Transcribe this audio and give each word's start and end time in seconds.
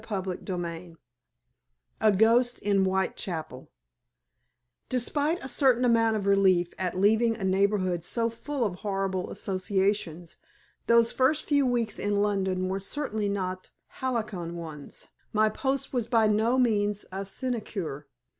CHAPTER 0.09 0.31
XXVII 0.43 0.97
A 2.01 2.11
GHOST 2.11 2.57
IN 2.61 2.83
WHITECHAPEL 2.85 3.69
Despite 4.89 5.37
a 5.43 5.47
certain 5.47 5.85
amount 5.85 6.15
of 6.17 6.25
relief 6.25 6.73
at 6.79 6.97
leaving 6.99 7.35
a 7.35 7.43
neighborhood 7.43 8.03
so 8.03 8.27
full 8.27 8.65
of 8.65 8.77
horrible 8.77 9.29
associations, 9.29 10.37
those 10.87 11.11
first 11.11 11.43
few 11.43 11.67
weeks 11.67 11.99
in 11.99 12.19
London 12.19 12.67
were 12.67 12.79
certainly 12.79 13.29
not 13.29 13.69
halcyon 13.99 14.55
ones. 14.57 15.07
My 15.33 15.49
post 15.49 15.93
was 15.93 16.07
by 16.07 16.25
no 16.25 16.57
means 16.57 17.05
a 17.11 17.23
sinecure. 17.23 18.07